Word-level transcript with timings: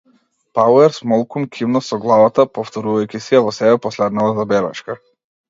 Пауерс 0.59 0.95
молкум 1.11 1.45
кимна 1.57 1.81
со 1.89 1.99
главата, 2.07 2.47
повторувајќи 2.59 3.23
си 3.27 3.37
ја 3.37 3.43
во 3.51 3.55
себе 3.59 3.77
последнава 3.87 4.35
забелешка. 4.41 4.99